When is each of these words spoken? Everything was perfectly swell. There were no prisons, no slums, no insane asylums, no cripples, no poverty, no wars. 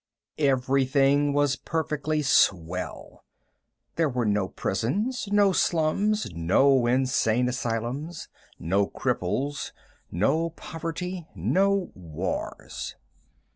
Everything 0.39 1.31
was 1.31 1.55
perfectly 1.55 2.23
swell. 2.23 3.23
There 3.97 4.09
were 4.09 4.25
no 4.25 4.47
prisons, 4.47 5.27
no 5.31 5.51
slums, 5.51 6.25
no 6.33 6.87
insane 6.87 7.47
asylums, 7.47 8.27
no 8.57 8.87
cripples, 8.87 9.73
no 10.09 10.49
poverty, 10.49 11.27
no 11.35 11.91
wars. 11.93 12.95